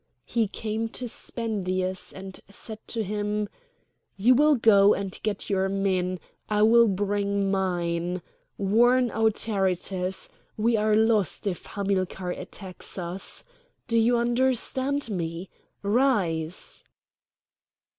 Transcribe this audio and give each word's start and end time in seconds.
He 0.25 0.47
came 0.47 0.89
to 0.97 1.07
Spendius 1.07 2.11
and 2.11 2.39
said 2.49 2.79
to 2.87 3.03
him: 3.03 3.47
"You 4.17 4.33
will 4.33 4.55
go 4.55 4.95
and 4.95 5.19
get 5.21 5.47
your 5.47 5.69
men! 5.69 6.19
I 6.49 6.63
will 6.63 6.87
bring 6.87 7.51
mine! 7.51 8.23
Warn 8.57 9.11
Autaritus! 9.11 10.27
We 10.57 10.75
are 10.75 10.95
lost 10.95 11.45
if 11.45 11.67
Hamilcar 11.67 12.31
attacks 12.31 12.97
us! 12.97 13.43
Do 13.87 13.95
you 13.99 14.17
understand 14.17 15.11
me? 15.11 15.51
Rise!" 15.83 16.83